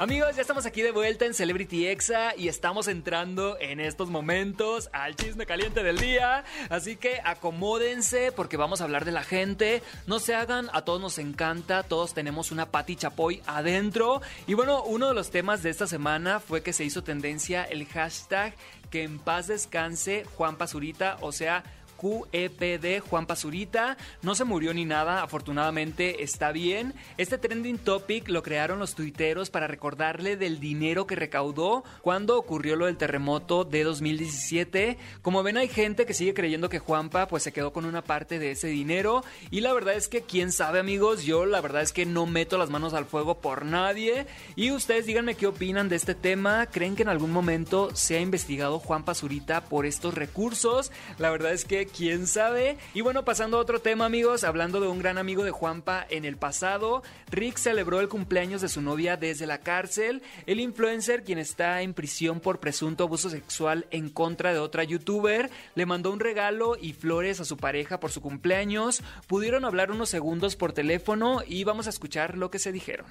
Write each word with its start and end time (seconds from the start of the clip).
Amigos, 0.00 0.34
ya 0.34 0.42
estamos 0.42 0.66
aquí 0.66 0.82
de 0.82 0.90
vuelta 0.90 1.24
en 1.24 1.34
Celebrity 1.34 1.86
Exa 1.86 2.34
y 2.36 2.48
estamos 2.48 2.88
entrando 2.88 3.56
en 3.60 3.78
estos 3.78 4.10
momentos 4.10 4.90
al 4.92 5.14
chisme 5.14 5.46
caliente 5.46 5.84
del 5.84 5.98
día. 5.98 6.42
Así 6.68 6.96
que 6.96 7.20
acomódense 7.24 8.32
porque 8.32 8.56
vamos 8.56 8.80
a 8.80 8.84
hablar 8.84 9.04
de 9.04 9.12
la 9.12 9.22
gente. 9.22 9.84
No 10.08 10.18
se 10.18 10.34
hagan, 10.34 10.68
a 10.72 10.82
todos 10.82 11.00
nos 11.00 11.18
encanta, 11.18 11.84
todos 11.84 12.12
tenemos 12.12 12.50
una 12.50 12.72
Pati 12.72 12.96
Chapoy 12.96 13.40
adentro. 13.46 14.20
Y 14.48 14.54
bueno, 14.54 14.82
uno 14.82 15.06
de 15.06 15.14
los 15.14 15.30
temas 15.30 15.62
de 15.62 15.70
esta 15.70 15.86
semana 15.86 16.40
fue 16.40 16.64
que 16.64 16.72
se 16.72 16.82
hizo 16.84 17.04
tendencia 17.04 17.62
el 17.62 17.86
hashtag 17.86 18.52
que 18.90 19.04
en 19.04 19.20
paz 19.20 19.46
descanse 19.46 20.24
Juan 20.36 20.56
Pazurita, 20.56 21.18
o 21.20 21.30
sea, 21.30 21.62
QEPD 22.00 23.00
Juan 23.00 23.26
Pazurita. 23.26 23.96
No 24.22 24.34
se 24.34 24.44
murió 24.44 24.74
ni 24.74 24.84
nada, 24.84 25.22
afortunadamente 25.22 26.22
está 26.22 26.52
bien. 26.52 26.94
Este 27.16 27.38
trending 27.38 27.78
topic 27.78 28.28
lo 28.28 28.42
crearon 28.42 28.78
los 28.78 28.94
tuiteros 28.94 29.50
para 29.50 29.66
recordarle 29.66 30.36
del 30.36 30.60
dinero 30.60 31.06
que 31.06 31.16
recaudó 31.16 31.84
cuando 32.02 32.38
ocurrió 32.38 32.76
lo 32.76 32.86
del 32.86 32.96
terremoto 32.96 33.64
de 33.64 33.84
2017. 33.84 34.98
Como 35.22 35.42
ven 35.42 35.56
hay 35.56 35.68
gente 35.68 36.06
que 36.06 36.14
sigue 36.14 36.34
creyendo 36.34 36.68
que 36.68 36.78
Juanpa 36.78 37.28
pues 37.28 37.42
se 37.42 37.52
quedó 37.52 37.72
con 37.72 37.84
una 37.84 38.02
parte 38.02 38.38
de 38.38 38.50
ese 38.52 38.68
dinero 38.68 39.24
y 39.50 39.60
la 39.60 39.72
verdad 39.72 39.94
es 39.94 40.08
que 40.08 40.22
quién 40.22 40.52
sabe 40.52 40.80
amigos, 40.80 41.24
yo 41.24 41.46
la 41.46 41.60
verdad 41.60 41.82
es 41.82 41.92
que 41.92 42.06
no 42.06 42.26
meto 42.26 42.58
las 42.58 42.70
manos 42.70 42.94
al 42.94 43.06
fuego 43.06 43.36
por 43.36 43.64
nadie 43.64 44.26
y 44.56 44.70
ustedes 44.70 45.06
díganme 45.06 45.34
qué 45.34 45.46
opinan 45.46 45.88
de 45.88 45.96
este 45.96 46.14
tema, 46.14 46.66
creen 46.66 46.96
que 46.96 47.02
en 47.02 47.08
algún 47.08 47.30
momento 47.32 47.94
se 47.94 48.16
ha 48.16 48.20
investigado 48.20 48.78
Juan 48.78 49.04
Pazurita 49.04 49.64
por 49.64 49.86
estos 49.86 50.14
recursos, 50.14 50.92
la 51.18 51.30
verdad 51.30 51.52
es 51.52 51.64
que 51.64 51.86
quién 51.96 52.26
sabe. 52.26 52.76
Y 52.92 53.00
bueno, 53.00 53.24
pasando 53.24 53.56
a 53.56 53.60
otro 53.60 53.80
tema, 53.80 54.06
amigos, 54.06 54.44
hablando 54.44 54.80
de 54.80 54.88
un 54.88 54.98
gran 54.98 55.18
amigo 55.18 55.44
de 55.44 55.50
Juanpa 55.50 56.06
en 56.10 56.24
el 56.24 56.36
pasado, 56.36 57.02
Rick 57.30 57.56
celebró 57.56 58.00
el 58.00 58.08
cumpleaños 58.08 58.60
de 58.60 58.68
su 58.68 58.80
novia 58.80 59.16
desde 59.16 59.46
la 59.46 59.58
cárcel. 59.58 60.22
El 60.46 60.60
influencer, 60.60 61.24
quien 61.24 61.38
está 61.38 61.82
en 61.82 61.94
prisión 61.94 62.40
por 62.40 62.60
presunto 62.60 63.04
abuso 63.04 63.30
sexual 63.30 63.86
en 63.90 64.10
contra 64.10 64.52
de 64.52 64.58
otra 64.58 64.84
youtuber, 64.84 65.50
le 65.74 65.86
mandó 65.86 66.12
un 66.12 66.20
regalo 66.20 66.76
y 66.80 66.92
flores 66.92 67.40
a 67.40 67.44
su 67.44 67.56
pareja 67.56 68.00
por 68.00 68.10
su 68.10 68.20
cumpleaños. 68.20 69.02
Pudieron 69.26 69.64
hablar 69.64 69.90
unos 69.90 70.08
segundos 70.08 70.56
por 70.56 70.72
teléfono 70.72 71.42
y 71.46 71.64
vamos 71.64 71.86
a 71.86 71.90
escuchar 71.90 72.36
lo 72.36 72.50
que 72.50 72.58
se 72.58 72.72
dijeron. 72.72 73.06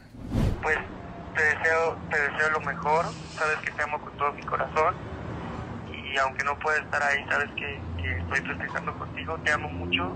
Pues 0.62 0.78
te 1.36 1.44
deseo, 1.44 1.98
te 2.10 2.20
deseo 2.20 2.50
lo 2.52 2.62
mejor, 2.62 3.06
sabes 3.36 3.58
que 3.60 3.72
te 3.72 3.84
amo 3.84 4.00
con 4.00 4.16
todo 4.18 4.34
mi 4.34 4.44
corazón 4.44 5.23
y 6.14 6.18
aunque 6.18 6.44
no 6.44 6.58
pueda 6.60 6.78
estar 6.78 7.02
ahí, 7.02 7.26
sabes 7.28 7.50
que, 7.56 7.80
que 7.98 8.18
estoy 8.18 8.42
festejando 8.42 8.94
contigo, 8.98 9.38
te 9.44 9.52
amo 9.52 9.70
mucho 9.70 10.12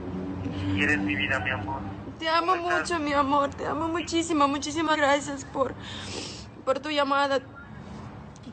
y 0.75 0.83
eres 0.83 0.99
mi 0.99 1.15
vida, 1.15 1.39
mi 1.39 1.49
amor. 1.49 1.81
Te 2.19 2.29
amo 2.29 2.55
mucho, 2.55 2.99
mi 2.99 3.13
amor, 3.13 3.49
te 3.49 3.65
amo 3.65 3.87
muchísimo, 3.87 4.47
muchísimas 4.47 4.97
gracias 4.97 5.43
por, 5.45 5.73
por 6.65 6.79
tu 6.79 6.89
llamada. 6.89 7.39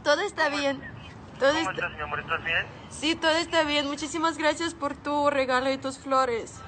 Todo 0.03 0.20
está 0.22 0.48
bien. 0.48 0.83
Todo 1.39 1.50
¿Cómo 1.50 1.70
está, 1.70 1.72
estás, 1.72 1.92
mi 1.92 2.00
amor? 2.00 2.20
¿Estás 2.20 2.45
bien? 2.45 2.67
sí, 2.89 3.15
todo 3.15 3.33
está 3.33 3.65
bien. 3.65 3.89
Muchísimas 3.89 4.39
gracias 4.39 4.72
por 4.72 4.95
tu 4.95 5.28
regalo 5.28 5.70
y 5.70 5.78
tus 5.78 5.98
flores. 5.98 6.61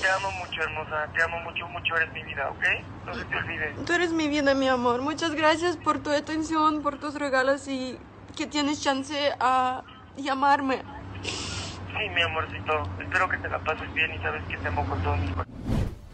Te 0.00 0.08
amo 0.08 0.30
mucho, 0.32 0.62
hermosa, 0.62 1.08
te 1.14 1.22
amo 1.22 1.40
mucho, 1.40 1.66
mucho, 1.68 1.96
eres 1.96 2.12
mi 2.12 2.22
vida, 2.22 2.48
¿ok? 2.50 2.64
No 3.06 3.14
se 3.14 3.24
te 3.24 3.36
olvide. 3.36 3.74
Tú 3.86 3.92
eres 3.92 4.12
mi 4.12 4.28
vida, 4.28 4.54
mi 4.54 4.68
amor. 4.68 5.00
Muchas 5.00 5.34
gracias 5.34 5.76
por 5.76 6.00
tu 6.00 6.10
atención, 6.10 6.82
por 6.82 6.98
tus 6.98 7.14
regalos 7.14 7.66
y 7.66 7.98
que 8.36 8.46
tienes 8.46 8.82
chance 8.82 9.32
a 9.40 9.82
llamarme. 10.16 10.82
Sí, 11.22 12.08
mi 12.14 12.22
amorcito, 12.22 12.88
espero 12.98 13.28
que 13.28 13.38
te 13.38 13.48
la 13.48 13.58
pases 13.64 13.92
bien 13.94 14.12
y 14.14 14.18
sabes 14.22 14.42
que 14.48 14.56
te 14.58 14.68
amo 14.68 14.86
con 14.88 15.02
todo 15.02 15.16
mi 15.16 15.28
corazón. 15.32 15.51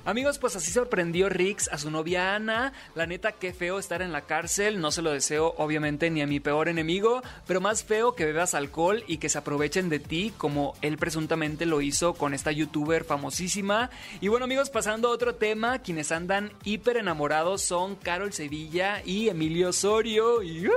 Amigos, 0.08 0.38
pues 0.38 0.56
así 0.56 0.72
sorprendió 0.72 1.28
Rix 1.28 1.68
a 1.68 1.76
su 1.76 1.90
novia 1.90 2.34
Ana. 2.34 2.72
La 2.94 3.04
neta, 3.04 3.32
qué 3.32 3.52
feo 3.52 3.78
estar 3.78 4.00
en 4.00 4.10
la 4.10 4.22
cárcel. 4.22 4.80
No 4.80 4.90
se 4.90 5.02
lo 5.02 5.12
deseo, 5.12 5.52
obviamente, 5.58 6.08
ni 6.08 6.22
a 6.22 6.26
mi 6.26 6.40
peor 6.40 6.70
enemigo. 6.70 7.20
Pero 7.46 7.60
más 7.60 7.84
feo 7.84 8.14
que 8.14 8.24
bebas 8.24 8.54
alcohol 8.54 9.04
y 9.06 9.18
que 9.18 9.28
se 9.28 9.36
aprovechen 9.36 9.90
de 9.90 9.98
ti, 9.98 10.32
como 10.38 10.74
él 10.80 10.96
presuntamente 10.96 11.66
lo 11.66 11.82
hizo 11.82 12.14
con 12.14 12.32
esta 12.32 12.52
youtuber 12.52 13.04
famosísima. 13.04 13.90
Y 14.22 14.28
bueno, 14.28 14.46
amigos, 14.46 14.70
pasando 14.70 15.08
a 15.08 15.10
otro 15.10 15.34
tema, 15.34 15.80
quienes 15.80 16.10
andan 16.10 16.52
hiper 16.64 16.96
enamorados 16.96 17.60
son 17.60 17.94
Carol 17.94 18.32
Sevilla 18.32 19.02
y 19.04 19.28
Emilio 19.28 19.68
Osorio. 19.68 20.42
Y, 20.42 20.68
¡uh! 20.68 20.72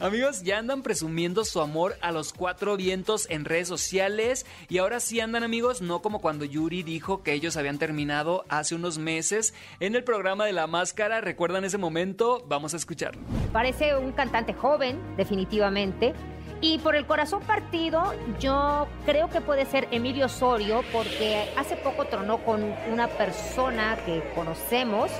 Amigos, 0.00 0.42
ya 0.42 0.56
andan 0.56 0.82
presumiendo 0.82 1.44
su 1.44 1.60
amor 1.60 1.96
a 2.00 2.10
los 2.10 2.32
cuatro 2.32 2.78
vientos 2.78 3.26
en 3.28 3.44
redes 3.44 3.68
sociales. 3.68 4.46
Y 4.70 4.78
ahora 4.78 5.00
sí 5.00 5.20
andan, 5.20 5.44
amigos, 5.44 5.82
no 5.82 6.00
como 6.00 6.22
cuando 6.22 6.46
Yuri 6.46 6.82
dijo 6.82 7.22
que 7.22 7.34
ellos 7.34 7.58
habían 7.58 7.78
terminado 7.78 8.21
hace 8.48 8.74
unos 8.74 8.98
meses 8.98 9.54
en 9.80 9.94
el 9.94 10.04
programa 10.04 10.44
de 10.46 10.52
La 10.52 10.66
Máscara. 10.66 11.20
¿Recuerdan 11.20 11.64
ese 11.64 11.78
momento? 11.78 12.44
Vamos 12.48 12.74
a 12.74 12.76
escucharlo. 12.76 13.20
Parece 13.52 13.96
un 13.96 14.12
cantante 14.12 14.52
joven, 14.54 15.00
definitivamente. 15.16 16.14
Y 16.60 16.78
por 16.78 16.94
el 16.94 17.06
corazón 17.06 17.42
partido, 17.42 18.14
yo 18.38 18.86
creo 19.04 19.28
que 19.28 19.40
puede 19.40 19.66
ser 19.66 19.88
Emilio 19.90 20.26
Osorio, 20.26 20.82
porque 20.92 21.48
hace 21.56 21.76
poco 21.76 22.04
tronó 22.04 22.38
con 22.44 22.62
una 22.92 23.08
persona 23.08 23.96
que 24.06 24.22
conocemos. 24.34 25.10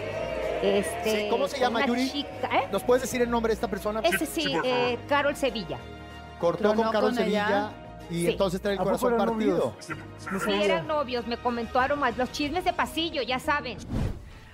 Este, 0.62 1.22
Sí, 1.22 1.26
¿Cómo 1.28 1.48
se 1.48 1.58
llama, 1.58 1.84
Yuri? 1.84 2.08
chica, 2.08 2.48
¿eh? 2.52 2.68
¿Nos 2.70 2.84
puedes 2.84 3.02
decir 3.02 3.20
el 3.20 3.28
nombre 3.28 3.50
de 3.50 3.54
esta 3.54 3.66
persona? 3.66 4.00
Ese 4.04 4.26
sí, 4.26 4.54
eh, 4.64 4.96
Carol 5.08 5.34
Sevilla. 5.34 5.78
Cortó 6.38 6.74
con 6.74 6.92
Carol 6.92 7.10
con 7.10 7.14
Sevilla 7.16 7.48
ella. 7.48 7.70
Y 8.10 8.22
Sí. 8.22 8.30
entonces 8.30 8.60
trae 8.60 8.74
el 8.74 8.80
¿A 8.80 8.84
poco 8.84 8.98
corazón 8.98 9.14
eran 9.14 9.28
partido. 9.28 9.74
Sí, 9.80 10.52
eran 10.52 10.86
novios, 10.86 11.26
me 11.26 11.36
comentó 11.36 11.78
Aromas. 11.80 12.16
Los 12.18 12.30
chismes 12.32 12.64
de 12.64 12.72
pasillo, 12.72 13.22
ya 13.22 13.38
saben. 13.38 13.78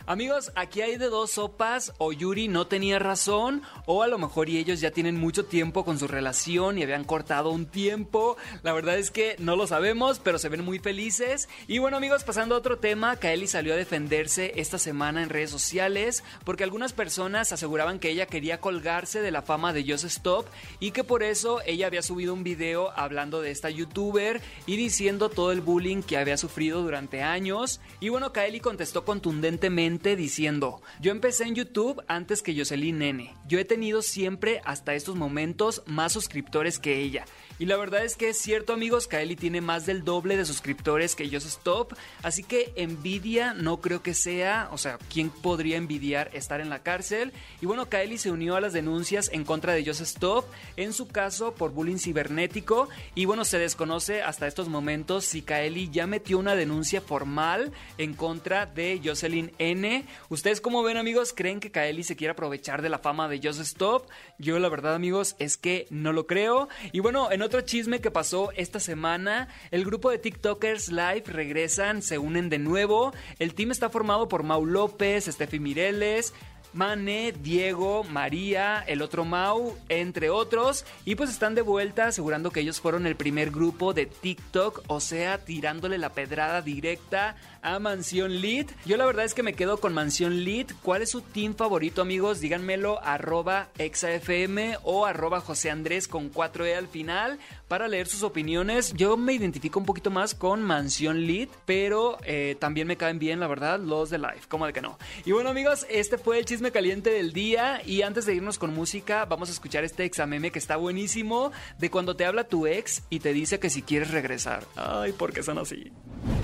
Amigos, 0.08 0.52
aquí 0.54 0.80
hay 0.80 0.96
de 0.96 1.10
dos 1.10 1.32
sopas, 1.32 1.92
o 1.98 2.12
Yuri 2.12 2.48
no 2.48 2.66
tenía 2.66 2.98
razón, 2.98 3.60
o 3.84 4.02
a 4.02 4.08
lo 4.08 4.16
mejor 4.16 4.48
y 4.48 4.56
ellos 4.56 4.80
ya 4.80 4.90
tienen 4.90 5.20
mucho 5.20 5.44
tiempo 5.44 5.84
con 5.84 5.98
su 5.98 6.08
relación 6.08 6.78
y 6.78 6.82
habían 6.82 7.04
cortado 7.04 7.50
un 7.50 7.66
tiempo. 7.66 8.38
La 8.62 8.72
verdad 8.72 8.96
es 8.96 9.10
que 9.10 9.36
no 9.38 9.54
lo 9.54 9.66
sabemos, 9.66 10.18
pero 10.18 10.38
se 10.38 10.48
ven 10.48 10.64
muy 10.64 10.78
felices. 10.78 11.50
Y 11.66 11.76
bueno 11.76 11.98
amigos, 11.98 12.24
pasando 12.24 12.54
a 12.54 12.58
otro 12.58 12.78
tema, 12.78 13.16
Kaeli 13.16 13.46
salió 13.48 13.74
a 13.74 13.76
defenderse 13.76 14.54
esta 14.56 14.78
semana 14.78 15.22
en 15.22 15.28
redes 15.28 15.50
sociales 15.50 16.24
porque 16.42 16.64
algunas 16.64 16.94
personas 16.94 17.52
aseguraban 17.52 17.98
que 17.98 18.08
ella 18.08 18.24
quería 18.24 18.62
colgarse 18.62 19.20
de 19.20 19.30
la 19.30 19.42
fama 19.42 19.74
de 19.74 19.84
Just 19.86 20.04
Stop 20.04 20.46
y 20.80 20.92
que 20.92 21.04
por 21.04 21.22
eso 21.22 21.60
ella 21.66 21.86
había 21.86 22.00
subido 22.00 22.32
un 22.32 22.44
video 22.44 22.92
hablando 22.96 23.42
de 23.42 23.50
esta 23.50 23.68
youtuber 23.68 24.40
y 24.64 24.76
diciendo 24.76 25.28
todo 25.28 25.52
el 25.52 25.60
bullying 25.60 26.00
que 26.00 26.16
había 26.16 26.38
sufrido 26.38 26.80
durante 26.80 27.22
años. 27.22 27.82
Y 28.00 28.08
bueno, 28.08 28.32
Kaeli 28.32 28.60
contestó 28.60 29.04
contundentemente 29.04 29.97
diciendo, 29.98 30.80
yo 31.00 31.10
empecé 31.10 31.44
en 31.44 31.54
YouTube 31.54 32.02
antes 32.08 32.42
que 32.42 32.56
Jocelyn 32.56 32.98
Nene. 32.98 33.34
Yo 33.46 33.58
he 33.58 33.64
tenido 33.64 34.02
siempre 34.02 34.60
hasta 34.64 34.94
estos 34.94 35.16
momentos 35.16 35.82
más 35.86 36.12
suscriptores 36.12 36.78
que 36.78 37.00
ella. 37.00 37.24
Y 37.58 37.66
la 37.66 37.76
verdad 37.76 38.04
es 38.04 38.14
que 38.14 38.28
es 38.28 38.38
cierto 38.38 38.72
amigos, 38.72 39.08
Kaeli 39.08 39.34
tiene 39.34 39.60
más 39.60 39.84
del 39.84 40.04
doble 40.04 40.36
de 40.36 40.44
suscriptores 40.44 41.16
que 41.16 41.28
Just 41.28 41.46
Stop, 41.46 41.94
así 42.22 42.44
que 42.44 42.72
envidia 42.76 43.52
no 43.52 43.80
creo 43.80 44.00
que 44.00 44.14
sea, 44.14 44.68
o 44.70 44.78
sea, 44.78 44.98
¿quién 45.12 45.30
podría 45.30 45.76
envidiar 45.76 46.30
estar 46.34 46.60
en 46.60 46.70
la 46.70 46.84
cárcel? 46.84 47.32
Y 47.60 47.66
bueno, 47.66 47.88
Kaeli 47.88 48.16
se 48.16 48.30
unió 48.30 48.54
a 48.54 48.60
las 48.60 48.72
denuncias 48.72 49.28
en 49.32 49.44
contra 49.44 49.72
de 49.72 49.84
Just 49.84 50.02
Stop, 50.02 50.44
en 50.76 50.92
su 50.92 51.08
caso 51.08 51.52
por 51.52 51.72
bullying 51.72 51.98
cibernético, 51.98 52.88
y 53.16 53.24
bueno, 53.24 53.44
se 53.44 53.58
desconoce 53.58 54.22
hasta 54.22 54.46
estos 54.46 54.68
momentos 54.68 55.24
si 55.24 55.42
Kaeli 55.42 55.90
ya 55.90 56.06
metió 56.06 56.38
una 56.38 56.54
denuncia 56.54 57.00
formal 57.00 57.72
en 57.98 58.14
contra 58.14 58.66
de 58.66 59.00
Jocelyn 59.04 59.50
N. 59.58 59.87
¿Ustedes 60.28 60.60
cómo 60.60 60.82
ven 60.82 60.96
amigos? 60.96 61.32
¿Creen 61.34 61.60
que 61.60 61.70
Kaeli 61.70 62.02
se 62.02 62.16
quiere 62.16 62.32
aprovechar 62.32 62.82
de 62.82 62.88
la 62.88 62.98
fama 62.98 63.28
de 63.28 63.40
Just 63.42 63.60
Stop? 63.60 64.08
Yo 64.38 64.58
la 64.58 64.68
verdad 64.68 64.94
amigos 64.94 65.36
es 65.38 65.56
que 65.56 65.86
no 65.90 66.12
lo 66.12 66.26
creo. 66.26 66.68
Y 66.92 67.00
bueno, 67.00 67.30
en 67.30 67.42
otro 67.42 67.60
chisme 67.62 68.00
que 68.00 68.10
pasó 68.10 68.50
esta 68.56 68.80
semana, 68.80 69.48
el 69.70 69.84
grupo 69.84 70.10
de 70.10 70.18
TikTokers 70.18 70.88
Live 70.90 71.24
regresan, 71.26 72.02
se 72.02 72.18
unen 72.18 72.48
de 72.48 72.58
nuevo. 72.58 73.12
El 73.38 73.54
team 73.54 73.70
está 73.70 73.90
formado 73.90 74.28
por 74.28 74.42
Mau 74.42 74.64
López, 74.64 75.26
Steffi 75.26 75.60
Mireles, 75.60 76.34
Mane, 76.72 77.32
Diego, 77.32 78.04
María, 78.04 78.84
el 78.86 79.02
otro 79.02 79.24
Mau, 79.24 79.76
entre 79.88 80.30
otros. 80.30 80.84
Y 81.04 81.14
pues 81.14 81.30
están 81.30 81.54
de 81.54 81.62
vuelta 81.62 82.06
asegurando 82.06 82.50
que 82.50 82.60
ellos 82.60 82.80
fueron 82.80 83.06
el 83.06 83.16
primer 83.16 83.50
grupo 83.50 83.94
de 83.94 84.06
TikTok, 84.06 84.84
o 84.88 85.00
sea, 85.00 85.44
tirándole 85.44 85.98
la 85.98 86.12
pedrada 86.12 86.62
directa 86.62 87.36
a 87.62 87.78
Mansión 87.78 88.40
Lit. 88.40 88.70
Yo 88.84 88.96
la 88.96 89.06
verdad 89.06 89.24
es 89.24 89.34
que 89.34 89.42
me 89.42 89.54
quedo 89.54 89.78
con 89.78 89.94
Mansión 89.94 90.44
Lit. 90.44 90.72
¿Cuál 90.82 91.02
es 91.02 91.10
su 91.10 91.20
team 91.20 91.54
favorito, 91.54 92.02
amigos? 92.02 92.40
Díganmelo 92.40 93.02
arroba 93.02 93.68
exafm 93.78 94.76
o 94.84 95.06
arroba 95.06 95.40
José 95.40 95.70
Andrés 95.70 96.08
con 96.08 96.32
4E 96.32 96.76
al 96.76 96.88
final 96.88 97.38
para 97.68 97.88
leer 97.88 98.06
sus 98.06 98.22
opiniones. 98.22 98.94
Yo 98.94 99.16
me 99.16 99.34
identifico 99.34 99.78
un 99.78 99.86
poquito 99.86 100.10
más 100.10 100.34
con 100.34 100.62
Mansión 100.62 101.20
Lit, 101.26 101.50
pero 101.66 102.18
eh, 102.24 102.56
también 102.58 102.86
me 102.86 102.96
caen 102.96 103.18
bien, 103.18 103.40
la 103.40 103.46
verdad, 103.46 103.78
los 103.78 104.10
de 104.10 104.18
Life. 104.18 104.46
¿Cómo 104.48 104.66
de 104.66 104.72
que 104.72 104.80
no? 104.80 104.98
Y 105.24 105.32
bueno, 105.32 105.50
amigos, 105.50 105.86
este 105.90 106.18
fue 106.18 106.38
el 106.38 106.46
chisme 106.58 106.72
caliente 106.72 107.10
del 107.10 107.32
día. 107.32 107.80
Y 107.86 108.02
antes 108.02 108.26
de 108.26 108.34
irnos 108.34 108.58
con 108.58 108.74
música, 108.74 109.24
vamos 109.26 109.48
a 109.48 109.52
escuchar 109.52 109.84
este 109.84 110.04
exameme 110.04 110.50
que 110.50 110.58
está 110.58 110.74
buenísimo 110.76 111.52
de 111.78 111.88
cuando 111.88 112.16
te 112.16 112.24
habla 112.24 112.48
tu 112.48 112.66
ex 112.66 113.02
y 113.10 113.20
te 113.20 113.32
dice 113.32 113.60
que 113.60 113.70
si 113.70 113.82
quieres 113.82 114.10
regresar. 114.10 114.64
Ay, 114.74 115.12
¿por 115.12 115.32
qué 115.32 115.44
son 115.44 115.58
así? 115.58 115.92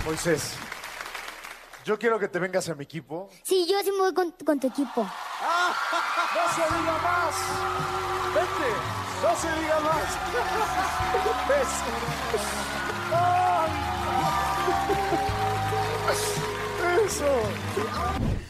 Moisés, 0.04 0.54
yo 1.84 1.98
quiero 1.98 2.20
que 2.20 2.28
te 2.28 2.38
vengas 2.38 2.68
a 2.68 2.76
mi 2.76 2.84
equipo. 2.84 3.28
Sí, 3.42 3.66
yo 3.68 3.76
sí 3.82 3.90
me 3.90 3.98
voy 3.98 4.14
con, 4.14 4.30
con 4.30 4.60
tu 4.60 4.68
equipo. 4.68 5.02
¡No 5.02 6.48
se 6.54 6.62
diga 6.62 6.98
más! 7.02 7.34
¡Vente! 8.36 8.70
¡No 9.20 9.34
se 9.36 9.48
diga 9.60 9.80
más! 9.80 10.16
¡Ves! 16.46 16.53
¡Eso! 17.06 17.24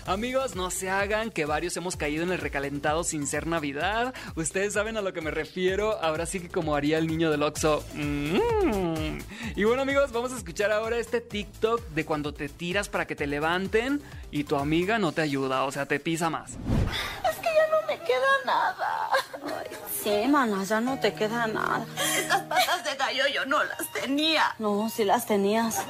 Amigos, 0.07 0.55
no 0.55 0.71
se 0.71 0.91
hagan 0.91 1.31
que 1.31 1.47
varios 1.47 1.77
hemos 1.77 1.97
caído 1.97 2.23
en 2.25 2.31
el 2.31 2.39
recalentado 2.39 3.05
sin 3.05 3.27
ser 3.27 3.47
Navidad. 3.47 4.15
Ustedes 4.37 4.75
saben 4.75 4.97
a 4.99 5.01
lo 5.01 5.13
que 5.15 5.23
me 5.23 5.31
refiero. 5.31 5.99
Ahora 6.03 6.27
sí 6.27 6.41
que 6.41 6.51
como 6.51 6.77
haría 6.77 6.99
el 6.99 7.07
niño 7.07 7.31
del 7.31 7.43
Oxxo. 7.43 7.83
Mm. 7.95 9.19
Y 9.57 9.65
bueno, 9.65 9.83
amigos, 9.83 10.13
vamos 10.13 10.33
a 10.33 10.37
escuchar 10.37 10.71
ahora 10.73 10.99
este 10.99 11.21
TikTok 11.23 11.81
de 11.89 12.05
cuando 12.05 12.35
te 12.35 12.51
tiras 12.51 12.89
para 12.89 13.07
que 13.07 13.17
te 13.17 13.27
levanten 13.27 14.03
y 14.31 14.45
tu 14.45 14.57
amiga 14.57 14.99
no 14.99 15.13
te 15.13 15.23
ayuda, 15.23 15.65
o 15.65 15.73
sea, 15.73 15.87
te 15.87 15.99
pisa 15.99 16.29
más. 16.29 16.53
Es 16.53 17.37
que 17.39 17.49
ya 17.49 17.67
no 17.71 17.87
me 17.89 17.99
queda 18.05 18.21
nada. 18.45 19.11
sí, 20.03 20.29
mana, 20.29 20.65
ya 20.65 20.81
no 20.81 21.01
te 21.01 21.15
queda 21.15 21.47
nada. 21.47 21.87
Estas 22.19 22.43
patas 22.43 22.85
de 22.85 22.95
gallo 22.97 23.25
yo 23.35 23.47
no 23.47 23.65
las 23.65 23.91
tenía. 23.93 24.55
No, 24.59 24.91
sí 24.91 25.05
las 25.05 25.27
tenías. 25.27 25.83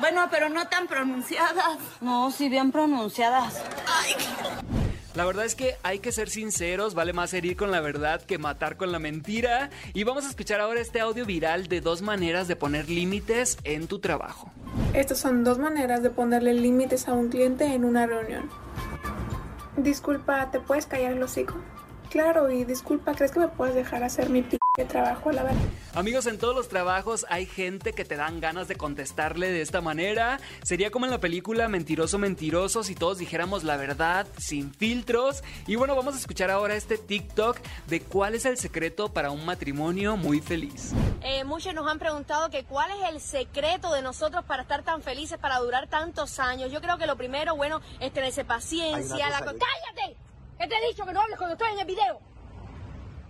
Bueno, 0.00 0.26
pero 0.30 0.48
no 0.48 0.68
tan 0.68 0.86
pronunciadas. 0.86 1.78
No, 2.00 2.30
sí 2.30 2.48
bien 2.48 2.72
pronunciadas. 2.72 3.62
Ay. 3.86 4.14
La 5.14 5.24
verdad 5.24 5.46
es 5.46 5.56
que 5.56 5.74
hay 5.82 5.98
que 5.98 6.12
ser 6.12 6.30
sinceros, 6.30 6.94
vale 6.94 7.12
más 7.12 7.34
herir 7.34 7.56
con 7.56 7.72
la 7.72 7.80
verdad 7.80 8.22
que 8.22 8.38
matar 8.38 8.76
con 8.76 8.92
la 8.92 9.00
mentira. 9.00 9.70
Y 9.92 10.04
vamos 10.04 10.24
a 10.24 10.28
escuchar 10.28 10.60
ahora 10.60 10.80
este 10.80 11.00
audio 11.00 11.26
viral 11.26 11.66
de 11.66 11.80
dos 11.80 12.02
maneras 12.02 12.46
de 12.46 12.54
poner 12.54 12.88
límites 12.88 13.58
en 13.64 13.88
tu 13.88 13.98
trabajo. 13.98 14.52
Estas 14.94 15.18
son 15.18 15.42
dos 15.42 15.58
maneras 15.58 16.02
de 16.02 16.10
ponerle 16.10 16.54
límites 16.54 17.08
a 17.08 17.14
un 17.14 17.30
cliente 17.30 17.64
en 17.64 17.84
una 17.84 18.06
reunión. 18.06 18.48
Disculpa, 19.76 20.50
¿te 20.52 20.60
puedes 20.60 20.86
callar 20.86 21.12
el 21.12 21.22
hocico? 21.22 21.54
Claro, 22.10 22.50
y 22.50 22.64
disculpa, 22.64 23.12
¿crees 23.14 23.32
que 23.32 23.40
me 23.40 23.48
puedes 23.48 23.74
dejar 23.74 24.04
hacer 24.04 24.30
mi 24.30 24.42
trabajo 24.84 25.32
la 25.32 25.42
verdad? 25.42 25.60
Amigos, 25.94 26.26
en 26.26 26.38
todos 26.38 26.54
los 26.54 26.68
trabajos 26.68 27.26
hay 27.28 27.46
gente 27.46 27.92
que 27.92 28.04
te 28.04 28.16
dan 28.16 28.40
ganas 28.40 28.68
de 28.68 28.76
contestarle 28.76 29.50
de 29.50 29.62
esta 29.62 29.80
manera. 29.80 30.38
Sería 30.62 30.90
como 30.90 31.06
en 31.06 31.10
la 31.10 31.18
película 31.18 31.68
Mentiroso 31.68 32.18
Mentiroso 32.18 32.84
si 32.84 32.94
todos 32.94 33.18
dijéramos 33.18 33.64
la 33.64 33.76
verdad 33.76 34.26
sin 34.38 34.72
filtros. 34.72 35.42
Y 35.66 35.76
bueno, 35.76 35.96
vamos 35.96 36.14
a 36.14 36.18
escuchar 36.18 36.50
ahora 36.50 36.74
este 36.74 36.98
TikTok 36.98 37.58
de 37.86 38.00
cuál 38.00 38.34
es 38.34 38.44
el 38.44 38.58
secreto 38.58 39.12
para 39.12 39.30
un 39.30 39.44
matrimonio 39.44 40.16
muy 40.16 40.40
feliz. 40.40 40.92
Eh, 41.22 41.44
muchos 41.44 41.74
nos 41.74 41.86
han 41.88 41.98
preguntado 41.98 42.50
que 42.50 42.64
cuál 42.64 42.90
es 42.90 43.08
el 43.10 43.20
secreto 43.20 43.92
de 43.92 44.02
nosotros 44.02 44.44
para 44.44 44.62
estar 44.62 44.82
tan 44.82 45.02
felices, 45.02 45.38
para 45.38 45.58
durar 45.58 45.88
tantos 45.88 46.38
años. 46.38 46.70
Yo 46.70 46.80
creo 46.80 46.98
que 46.98 47.06
lo 47.06 47.16
primero, 47.16 47.56
bueno, 47.56 47.80
es 48.00 48.12
tenerse 48.12 48.44
paciencia. 48.44 49.30
La... 49.30 49.38
¡Cállate! 49.40 50.16
¿Qué 50.58 50.66
te 50.66 50.74
he 50.74 50.88
dicho 50.88 51.04
que 51.04 51.12
no 51.12 51.20
hables 51.20 51.38
cuando 51.38 51.54
estoy 51.54 51.72
en 51.72 51.78
el 51.80 51.86
video? 51.86 52.20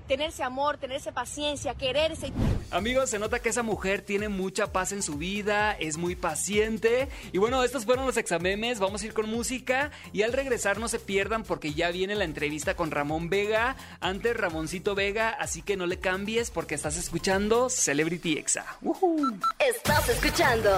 Tenerse 0.08 0.42
amor, 0.42 0.78
tenerse 0.78 1.12
paciencia, 1.12 1.74
quererse. 1.74 2.32
Amigos, 2.70 3.10
se 3.10 3.18
nota 3.18 3.40
que 3.40 3.50
esa 3.50 3.62
mujer 3.62 4.02
tiene 4.02 4.28
mucha 4.28 4.72
paz 4.72 4.92
en 4.92 5.02
su 5.02 5.14
vida, 5.16 5.72
es 5.72 5.96
muy 5.98 6.16
paciente. 6.16 7.08
Y 7.32 7.38
bueno, 7.38 7.62
estos 7.62 7.84
fueron 7.84 8.06
los 8.06 8.16
examemes, 8.16 8.80
vamos 8.80 9.02
a 9.02 9.06
ir 9.06 9.12
con 9.12 9.28
música. 9.28 9.90
Y 10.12 10.22
al 10.22 10.32
regresar 10.32 10.78
no 10.78 10.88
se 10.88 10.98
pierdan 10.98 11.44
porque 11.44 11.74
ya 11.74 11.90
viene 11.90 12.14
la 12.14 12.24
entrevista 12.24 12.74
con 12.74 12.90
Ramón 12.90 13.28
Vega, 13.28 13.76
antes 14.00 14.36
Ramoncito 14.36 14.94
Vega, 14.94 15.28
así 15.28 15.62
que 15.62 15.76
no 15.76 15.86
le 15.86 15.98
cambies 15.98 16.50
porque 16.50 16.74
estás 16.74 16.96
escuchando 16.96 17.68
Celebrity 17.68 18.38
Exa. 18.38 18.64
Uh 18.82 19.28
Estás 19.58 20.08
escuchando 20.08 20.70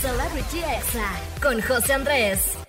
Celebrity 0.00 0.58
Exa 0.58 1.10
con 1.40 1.60
José 1.62 1.94
Andrés. 1.94 2.63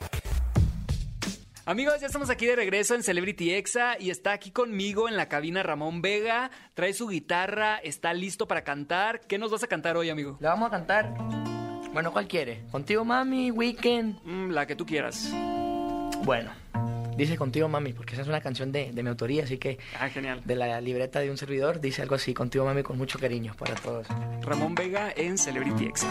Amigos, 1.68 2.00
ya 2.00 2.06
estamos 2.06 2.30
aquí 2.30 2.46
de 2.46 2.56
regreso 2.56 2.94
en 2.94 3.02
Celebrity 3.02 3.52
Exa 3.52 3.98
y 4.00 4.12
está 4.12 4.34
aquí 4.34 4.52
conmigo 4.52 5.10
en 5.10 5.18
la 5.18 5.28
cabina 5.28 5.64
Ramón 5.64 6.04
Vega. 6.04 6.52
Trae 6.76 6.94
su 6.94 7.08
guitarra, 7.08 7.78
está 7.78 8.14
listo 8.14 8.48
para 8.48 8.64
cantar. 8.64 9.22
¿Qué 9.22 9.40
nos 9.40 9.50
vas 9.50 9.64
a 9.64 9.68
cantar 9.68 9.98
hoy, 9.98 10.12
amigo? 10.12 10.38
Le 10.40 10.48
vamos 10.48 10.68
a 10.68 10.70
cantar. 10.70 11.12
Bueno, 11.92 12.12
¿cuál 12.14 12.28
quiere? 12.28 12.62
¿Contigo, 12.70 13.04
mami? 13.04 13.50
¿Weekend? 13.50 14.20
Mm, 14.24 14.52
la 14.52 14.68
que 14.68 14.76
tú 14.76 14.86
quieras. 14.86 15.32
Bueno, 16.24 16.52
dice 17.18 17.36
Contigo, 17.36 17.68
mami, 17.68 17.94
porque 17.94 18.14
esa 18.14 18.22
es 18.22 18.28
una 18.28 18.42
canción 18.42 18.72
de, 18.72 18.92
de 18.92 19.02
mi 19.02 19.10
autoría, 19.10 19.46
así 19.46 19.58
que. 19.58 19.80
Ah, 20.00 20.08
genial. 20.10 20.44
De 20.46 20.56
la 20.56 20.80
libreta 20.82 21.20
de 21.20 21.32
un 21.32 21.38
servidor, 21.38 21.82
dice 21.82 22.04
algo 22.04 22.14
así: 22.14 22.36
Contigo, 22.36 22.64
mami, 22.64 22.84
con 22.84 22.96
mucho 22.96 23.18
cariño 23.18 23.56
para 23.58 23.74
todos. 23.74 24.06
Ramón 24.42 24.76
Vega 24.76 25.12
en 25.16 25.36
Celebrity 25.40 25.86
Exa. 25.86 26.08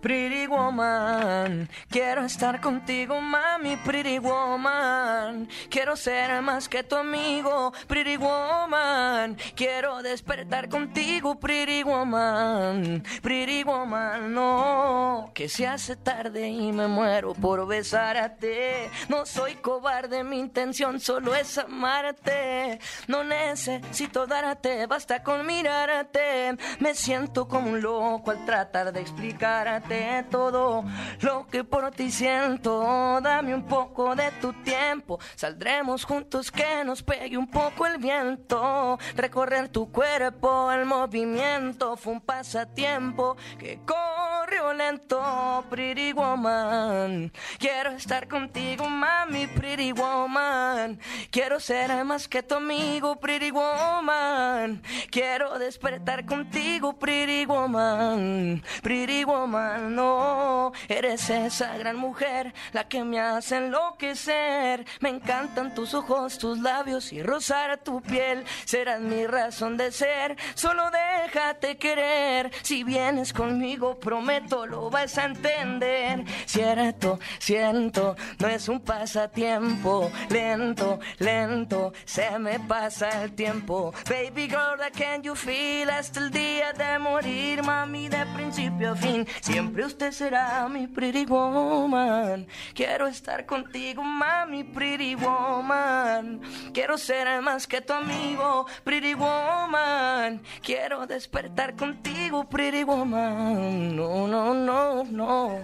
Pretty 0.00 0.46
woman, 0.46 1.68
quiero 1.88 2.24
estar 2.24 2.60
contigo, 2.60 3.20
mami, 3.20 3.76
pretty 3.78 4.18
woman. 4.18 5.48
Quiero 5.70 5.96
ser 5.96 6.42
más 6.42 6.68
que 6.68 6.82
tu 6.82 6.96
amigo, 6.96 7.72
pretty 7.88 8.16
woman. 8.16 9.36
Quiero 9.54 10.02
despertar 10.02 10.68
contigo, 10.68 11.40
pretty 11.40 11.82
woman. 11.82 13.02
Pretty 13.22 13.64
woman, 13.64 14.32
no, 14.34 15.30
que 15.34 15.48
se 15.48 15.66
hace 15.66 15.96
tarde 15.96 16.46
y 16.48 16.72
me 16.72 16.86
muero 16.86 17.32
por 17.32 17.66
besarte. 17.66 18.90
No 19.08 19.24
soy 19.24 19.54
cobarde, 19.56 20.22
mi 20.22 20.38
intención 20.38 21.00
solo 21.00 21.34
es 21.34 21.56
amarte. 21.58 22.78
No 23.08 23.24
necesito 23.24 24.26
darte, 24.26 24.86
basta 24.86 25.22
con 25.22 25.46
mirarte. 25.46 26.56
Me 26.80 26.94
siento 26.94 27.48
como 27.48 27.70
un 27.70 27.80
loco 27.80 28.30
al 28.30 28.44
tratar 28.44 28.92
de 28.92 29.00
explicarte 29.00 29.85
todo 30.30 30.84
lo 31.20 31.46
que 31.46 31.64
por 31.64 31.90
ti 31.92 32.10
siento. 32.10 33.20
Dame 33.22 33.54
un 33.54 33.64
poco 33.64 34.14
de 34.14 34.30
tu 34.40 34.52
tiempo, 34.64 35.18
saldremos 35.34 36.04
juntos 36.04 36.50
que 36.50 36.84
nos 36.84 37.02
pegue 37.02 37.36
un 37.36 37.48
poco 37.48 37.86
el 37.86 37.98
viento. 37.98 38.98
Recorrer 39.14 39.68
tu 39.68 39.90
cuerpo, 39.90 40.70
el 40.72 40.84
movimiento 40.86 41.96
fue 41.96 42.14
un 42.14 42.20
pasatiempo 42.20 43.36
que 43.58 43.78
corrió 43.84 44.72
lento, 44.72 45.64
pretty 45.70 46.12
woman. 46.12 47.32
Quiero 47.58 47.92
estar 47.92 48.26
contigo, 48.28 48.88
mami, 48.88 49.46
pretty 49.46 49.92
woman. 49.92 50.98
Quiero 51.30 51.60
ser 51.60 52.04
más 52.04 52.28
que 52.28 52.42
tu 52.42 52.56
amigo, 52.56 53.16
pretty 53.16 53.50
woman. 53.50 54.82
Quiero 55.10 55.58
despertar 55.58 56.26
contigo, 56.26 56.92
pretty 56.98 57.46
woman. 57.46 58.62
Pretty 58.82 59.24
woman, 59.24 59.75
no. 59.78 60.72
Eres 60.88 61.28
esa 61.30 61.76
gran 61.76 61.96
mujer, 61.96 62.54
la 62.72 62.88
que 62.88 63.04
me 63.04 63.20
hace 63.20 63.56
enloquecer. 63.56 64.84
Me 65.00 65.10
encantan 65.10 65.74
tus 65.74 65.94
ojos, 65.94 66.38
tus 66.38 66.58
labios 66.58 67.12
y 67.12 67.22
rozar 67.22 67.78
tu 67.78 68.00
piel. 68.00 68.44
Serás 68.64 69.00
mi 69.00 69.26
razón 69.26 69.76
de 69.76 69.92
ser, 69.92 70.36
solo 70.54 70.84
déjate 70.90 71.76
querer. 71.76 72.50
Si 72.62 72.84
vienes 72.84 73.32
conmigo, 73.32 73.98
prometo 73.98 74.66
lo 74.66 74.90
vas 74.90 75.18
a 75.18 75.24
entender. 75.24 76.24
Cierto, 76.46 77.18
siento, 77.38 78.16
no 78.38 78.48
es 78.48 78.68
un 78.68 78.80
pasatiempo. 78.80 80.10
Lento, 80.30 81.00
lento, 81.18 81.92
se 82.04 82.38
me 82.38 82.58
pasa 82.60 83.22
el 83.22 83.32
tiempo. 83.32 83.92
Baby 84.08 84.48
girl, 84.48 84.80
can 84.96 85.22
you 85.22 85.34
feel 85.34 85.90
hasta 85.90 86.20
el 86.20 86.30
día 86.30 86.72
de 86.72 86.98
morir, 86.98 87.62
mami, 87.62 88.08
de 88.08 88.24
principio 88.34 88.92
a 88.92 88.96
fin. 88.96 89.26
Siempre 89.40 89.65
usted 89.84 90.12
será 90.12 90.68
mi 90.68 90.86
pretty 90.86 91.24
woman. 91.26 92.46
Quiero 92.74 93.06
estar 93.06 93.46
contigo, 93.46 94.02
mami, 94.02 94.64
pretty 94.64 95.14
woman. 95.14 96.40
Quiero 96.72 96.98
ser 96.98 97.40
más 97.42 97.66
que 97.66 97.80
tu 97.80 97.92
amigo, 97.92 98.66
pretty 98.84 99.14
woman. 99.14 100.42
Quiero 100.62 101.06
despertar 101.06 101.74
contigo, 101.76 102.48
pretty 102.48 102.84
woman. 102.84 103.96
No, 103.96 104.26
no, 104.26 104.54
no, 104.54 105.04
no. 105.04 105.60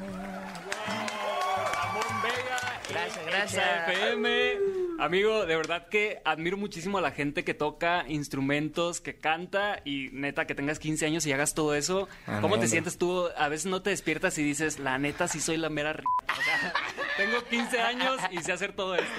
Gracias, 2.88 3.26
gracias. 3.26 3.88
FM. 3.88 4.81
Amigo, 5.02 5.46
de 5.46 5.56
verdad 5.56 5.88
que 5.88 6.22
admiro 6.24 6.56
muchísimo 6.56 6.98
a 6.98 7.00
la 7.00 7.10
gente 7.10 7.42
que 7.42 7.54
toca 7.54 8.04
instrumentos, 8.06 9.00
que 9.00 9.16
canta 9.16 9.80
y 9.84 10.10
neta 10.12 10.46
que 10.46 10.54
tengas 10.54 10.78
15 10.78 11.06
años 11.06 11.26
y 11.26 11.32
hagas 11.32 11.54
todo 11.54 11.74
eso. 11.74 12.08
Amén, 12.24 12.40
¿Cómo 12.40 12.56
te 12.60 12.68
sientes 12.68 12.98
tú? 12.98 13.26
A 13.36 13.48
veces 13.48 13.66
no 13.66 13.82
te 13.82 13.90
despiertas 13.90 14.38
y 14.38 14.44
dices, 14.44 14.78
la 14.78 14.98
neta 14.98 15.26
sí 15.26 15.40
soy 15.40 15.56
la 15.56 15.70
mera 15.70 15.90
r... 15.90 16.04
O 16.04 16.42
sea, 16.44 16.72
tengo 17.16 17.42
15 17.42 17.80
años 17.80 18.20
y 18.30 18.42
sé 18.42 18.52
hacer 18.52 18.74
todo 18.74 18.94
esto. 18.94 19.10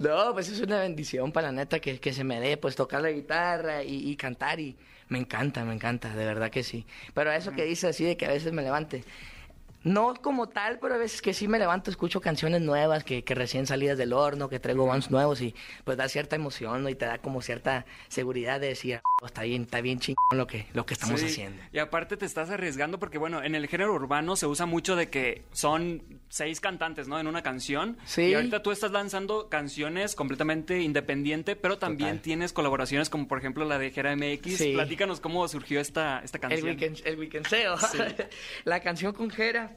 No, 0.00 0.32
pues 0.32 0.48
es 0.48 0.60
una 0.62 0.80
bendición 0.80 1.30
para 1.30 1.46
la 1.46 1.52
neta 1.52 1.78
que, 1.78 2.00
que 2.00 2.12
se 2.12 2.24
me 2.24 2.40
dé, 2.40 2.56
pues 2.56 2.74
tocar 2.74 3.00
la 3.00 3.12
guitarra 3.12 3.84
y, 3.84 4.10
y 4.10 4.16
cantar 4.16 4.58
y 4.58 4.76
me 5.10 5.20
encanta, 5.20 5.64
me 5.64 5.74
encanta, 5.74 6.12
de 6.12 6.24
verdad 6.24 6.50
que 6.50 6.64
sí. 6.64 6.84
Pero 7.14 7.30
eso 7.30 7.52
que 7.52 7.64
dice 7.64 7.86
así 7.86 8.02
de 8.02 8.16
que 8.16 8.26
a 8.26 8.30
veces 8.30 8.52
me 8.52 8.62
levante, 8.62 9.04
no 9.82 10.14
como 10.14 10.48
tal, 10.48 10.78
pero 10.78 10.94
a 10.94 10.98
veces 10.98 11.22
que 11.22 11.32
sí 11.32 11.48
me 11.48 11.58
levanto, 11.58 11.90
escucho 11.90 12.20
canciones 12.20 12.60
nuevas 12.60 13.02
que, 13.04 13.24
que 13.24 13.34
recién 13.34 13.66
salidas 13.66 13.96
del 13.98 14.12
horno, 14.12 14.48
que 14.48 14.60
traigo 14.60 14.86
bands 14.86 15.10
nuevos 15.10 15.40
y 15.40 15.54
pues 15.84 15.96
da 15.96 16.08
cierta 16.08 16.36
emoción 16.36 16.82
¿no? 16.82 16.88
y 16.88 16.94
te 16.94 17.06
da 17.06 17.18
como 17.18 17.40
cierta 17.42 17.86
seguridad 18.08 18.60
de 18.60 18.68
decir, 18.68 18.96
"Ah, 18.96 19.26
está 19.26 19.42
bien, 19.42 19.62
está 19.62 19.80
bien 19.80 19.98
chingón 20.00 20.16
lo 20.32 20.46
que, 20.46 20.66
lo 20.72 20.84
que 20.86 20.94
estamos 20.94 21.20
Sí, 21.20 21.26
haciendo. 21.26 21.62
Y 21.72 21.78
aparte 21.78 22.16
te 22.16 22.26
estás 22.26 22.50
arriesgando 22.50 22.98
porque, 22.98 23.18
bueno, 23.18 23.42
en 23.42 23.54
el 23.54 23.66
género 23.68 23.94
urbano 23.94 24.36
se 24.36 24.46
usa 24.46 24.66
mucho 24.66 24.96
de 24.96 25.08
que 25.10 25.42
son 25.52 26.02
seis 26.28 26.60
cantantes, 26.60 27.08
¿no? 27.08 27.18
En 27.18 27.26
una 27.26 27.42
canción. 27.42 27.96
Sí. 28.04 28.22
Y 28.22 28.34
ahorita 28.34 28.62
tú 28.62 28.70
estás 28.72 28.90
lanzando 28.92 29.48
canciones 29.48 30.14
completamente 30.14 30.80
independiente, 30.80 31.56
pero 31.56 31.78
también 31.78 32.10
Total. 32.10 32.22
tienes 32.22 32.52
colaboraciones 32.52 33.10
como, 33.10 33.26
por 33.28 33.38
ejemplo, 33.38 33.64
la 33.64 33.78
de 33.78 33.90
Jera 33.90 34.14
MX. 34.14 34.56
Sí. 34.56 34.72
Platícanos 34.74 35.20
cómo 35.20 35.46
surgió 35.48 35.80
esta, 35.80 36.20
esta 36.24 36.38
El, 36.38 36.40
canción. 36.42 36.68
weekend, 36.68 36.98
el 37.04 37.18
weekendseo. 37.18 37.76
Sí. 37.78 37.98
la 38.64 38.80
canción 38.80 39.12
con 39.12 39.30
Jera. 39.30 39.69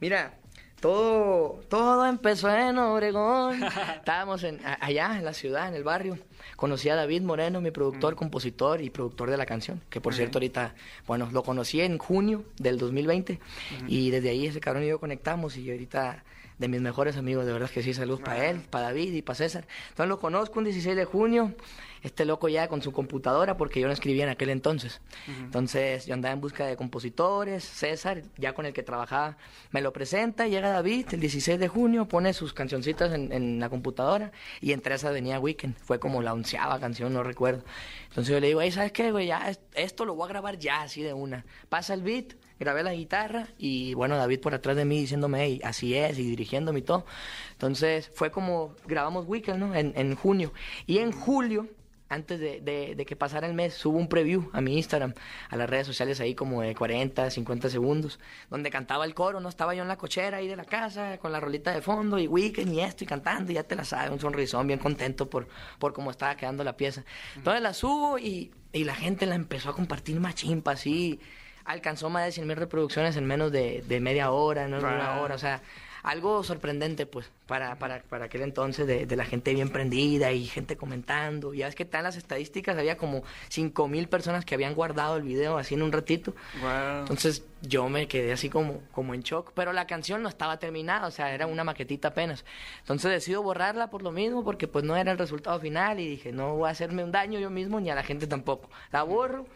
Mira, 0.00 0.34
todo, 0.80 1.60
todo 1.68 2.06
empezó 2.06 2.50
en 2.54 2.78
Obregón. 2.78 3.62
Estábamos 3.96 4.42
en, 4.44 4.64
a- 4.64 4.78
allá 4.80 5.16
en 5.18 5.24
la 5.24 5.32
ciudad, 5.32 5.68
en 5.68 5.74
el 5.74 5.84
barrio. 5.84 6.18
Conocí 6.56 6.88
a 6.88 6.94
David 6.96 7.22
Moreno, 7.22 7.60
mi 7.60 7.70
productor, 7.70 8.14
compositor 8.16 8.80
y 8.80 8.90
productor 8.90 9.30
de 9.30 9.36
la 9.36 9.46
canción. 9.46 9.80
Que 9.90 10.00
por 10.00 10.14
cierto, 10.14 10.38
ahorita, 10.38 10.74
bueno, 11.06 11.28
lo 11.32 11.42
conocí 11.42 11.80
en 11.80 11.98
junio 11.98 12.44
del 12.58 12.78
2020. 12.78 13.40
Y 13.88 14.10
desde 14.10 14.30
ahí 14.30 14.46
ese 14.46 14.60
cabrón 14.60 14.84
y 14.84 14.88
yo 14.88 15.00
conectamos. 15.00 15.56
Y 15.56 15.70
ahorita 15.70 16.24
de 16.58 16.68
mis 16.68 16.80
mejores 16.80 17.16
amigos, 17.16 17.44
de 17.46 17.52
verdad 17.52 17.68
que 17.70 17.82
sí, 17.82 17.92
saludos 17.92 18.20
para 18.20 18.46
él, 18.48 18.60
para 18.70 18.86
David 18.86 19.12
y 19.12 19.22
para 19.22 19.36
César. 19.36 19.66
Entonces 19.90 20.08
lo 20.08 20.18
conozco 20.18 20.58
un 20.58 20.64
16 20.64 20.96
de 20.96 21.04
junio. 21.04 21.54
Este 22.02 22.24
loco 22.24 22.48
ya 22.48 22.68
con 22.68 22.82
su 22.82 22.92
computadora, 22.92 23.56
porque 23.56 23.80
yo 23.80 23.88
no 23.88 23.92
escribía 23.92 24.22
en 24.24 24.30
aquel 24.30 24.50
entonces. 24.50 25.00
Entonces 25.44 26.06
yo 26.06 26.14
andaba 26.14 26.32
en 26.32 26.40
busca 26.40 26.64
de 26.64 26.76
compositores, 26.76 27.64
César, 27.64 28.22
ya 28.36 28.52
con 28.52 28.64
el 28.64 28.72
que 28.72 28.84
trabajaba, 28.84 29.36
me 29.72 29.80
lo 29.82 29.92
presenta, 29.92 30.46
llega 30.46 30.70
David 30.70 31.06
el 31.12 31.20
16 31.20 31.58
de 31.58 31.66
junio, 31.68 32.06
pone 32.06 32.32
sus 32.32 32.52
cancioncitas 32.52 33.12
en, 33.12 33.32
en 33.32 33.58
la 33.58 33.68
computadora 33.70 34.30
y 34.60 34.72
entre 34.72 34.94
esas 34.94 35.12
venía 35.12 35.40
Weekend, 35.40 35.76
fue 35.78 35.98
como 35.98 36.22
la 36.22 36.32
onceava 36.32 36.78
canción, 36.78 37.12
no 37.12 37.24
recuerdo. 37.24 37.64
Entonces 38.08 38.32
yo 38.32 38.40
le 38.40 38.46
digo, 38.48 38.60
hey, 38.60 38.70
¿sabes 38.70 38.92
qué, 38.92 39.10
güey? 39.10 39.26
Ya, 39.26 39.50
es- 39.50 39.60
esto 39.74 40.04
lo 40.04 40.14
voy 40.14 40.26
a 40.26 40.28
grabar 40.28 40.58
ya, 40.58 40.82
así 40.82 41.02
de 41.02 41.12
una. 41.12 41.44
Pasa 41.68 41.92
el 41.94 42.02
beat, 42.02 42.34
grabé 42.58 42.82
la 42.82 42.94
guitarra 42.94 43.48
y 43.58 43.94
bueno, 43.94 44.16
David 44.16 44.40
por 44.40 44.54
atrás 44.54 44.76
de 44.76 44.84
mí 44.84 44.98
diciéndome, 45.00 45.42
hey, 45.44 45.60
así 45.64 45.94
es, 45.94 46.18
y 46.18 46.22
dirigiéndome 46.24 46.78
y 46.80 46.82
todo. 46.82 47.04
Entonces 47.52 48.10
fue 48.14 48.30
como 48.30 48.74
grabamos 48.86 49.26
Weekend, 49.26 49.58
¿no? 49.60 49.74
En, 49.74 49.92
en 49.96 50.14
junio. 50.14 50.52
Y 50.86 50.98
en 50.98 51.12
julio 51.12 51.66
antes 52.08 52.38
de, 52.38 52.60
de- 52.60 52.94
de 52.94 53.04
que 53.04 53.16
pasara 53.16 53.48
el 53.48 53.54
mes, 53.54 53.74
subo 53.74 53.98
un 53.98 54.08
preview 54.08 54.48
a 54.52 54.60
mi 54.60 54.76
Instagram, 54.76 55.12
a 55.50 55.56
las 55.56 55.68
redes 55.68 55.88
sociales 55.88 56.20
ahí 56.20 56.36
como 56.36 56.62
de 56.62 56.72
40, 56.72 57.28
50 57.32 57.68
segundos, 57.68 58.20
donde 58.48 58.70
cantaba 58.70 59.04
el 59.04 59.12
coro, 59.12 59.40
¿no? 59.40 59.48
Estaba 59.48 59.74
yo 59.74 59.82
en 59.82 59.88
la 59.88 59.98
cochera 59.98 60.36
ahí 60.36 60.46
de 60.46 60.54
la 60.54 60.64
casa, 60.64 61.18
con 61.18 61.32
la 61.32 61.40
rolita 61.40 61.72
de 61.72 61.82
fondo, 61.82 62.20
y 62.20 62.28
weekend 62.28 62.72
y 62.72 62.78
esto, 62.80 63.02
y 63.02 63.08
cantando, 63.08 63.50
y 63.50 63.56
ya 63.56 63.64
te 63.64 63.74
la 63.74 63.84
sabes, 63.84 64.12
un 64.12 64.20
sonrisón, 64.20 64.68
bien 64.68 64.78
contento 64.78 65.28
por, 65.28 65.48
por 65.80 65.92
cómo 65.92 66.12
estaba 66.12 66.36
quedando 66.36 66.62
la 66.62 66.76
pieza. 66.76 67.02
Entonces 67.34 67.60
la 67.60 67.74
subo 67.74 68.20
y, 68.20 68.52
y 68.72 68.84
la 68.84 68.94
gente 68.94 69.26
la 69.26 69.34
empezó 69.34 69.70
a 69.70 69.74
compartir 69.74 70.20
más 70.20 70.36
chimpa, 70.36 70.70
así. 70.70 71.18
Alcanzó 71.66 72.08
más 72.10 72.24
de 72.24 72.32
100 72.32 72.46
mil 72.46 72.56
reproducciones 72.56 73.16
en 73.16 73.26
menos 73.26 73.52
de, 73.52 73.82
de 73.86 74.00
media 74.00 74.30
hora, 74.30 74.68
no 74.68 74.78
en 74.78 74.84
una 74.84 75.20
hora, 75.20 75.34
o 75.34 75.38
sea, 75.38 75.60
algo 76.06 76.42
sorprendente, 76.44 77.04
pues, 77.04 77.30
para, 77.46 77.78
para, 77.78 78.00
para 78.02 78.26
aquel 78.26 78.42
entonces 78.42 78.86
de, 78.86 79.06
de 79.06 79.16
la 79.16 79.24
gente 79.24 79.52
bien 79.52 79.68
prendida 79.70 80.30
y 80.32 80.46
gente 80.46 80.76
comentando. 80.76 81.52
Ya 81.52 81.66
es 81.66 81.74
que 81.74 81.82
están 81.82 82.04
las 82.04 82.16
estadísticas, 82.16 82.78
había 82.78 82.96
como 82.96 83.22
5 83.48 83.88
mil 83.88 84.08
personas 84.08 84.44
que 84.44 84.54
habían 84.54 84.74
guardado 84.74 85.16
el 85.16 85.24
video 85.24 85.58
así 85.58 85.74
en 85.74 85.82
un 85.82 85.90
ratito. 85.92 86.32
Wow. 86.62 87.00
Entonces 87.00 87.44
yo 87.60 87.88
me 87.88 88.06
quedé 88.06 88.32
así 88.32 88.48
como, 88.48 88.82
como 88.92 89.14
en 89.14 89.22
shock, 89.22 89.50
pero 89.54 89.72
la 89.72 89.86
canción 89.88 90.22
no 90.22 90.28
estaba 90.28 90.58
terminada, 90.58 91.08
o 91.08 91.10
sea, 91.10 91.34
era 91.34 91.46
una 91.48 91.64
maquetita 91.64 92.08
apenas. 92.08 92.44
Entonces 92.80 93.10
decido 93.10 93.42
borrarla 93.42 93.90
por 93.90 94.02
lo 94.02 94.12
mismo, 94.12 94.44
porque 94.44 94.68
pues 94.68 94.84
no 94.84 94.96
era 94.96 95.10
el 95.10 95.18
resultado 95.18 95.58
final 95.58 95.98
y 95.98 96.08
dije, 96.08 96.30
no 96.30 96.54
voy 96.54 96.68
a 96.68 96.70
hacerme 96.70 97.02
un 97.02 97.10
daño 97.10 97.40
yo 97.40 97.50
mismo 97.50 97.80
ni 97.80 97.90
a 97.90 97.94
la 97.96 98.04
gente 98.04 98.26
tampoco. 98.28 98.70
La 98.92 99.02
borro 99.02 99.46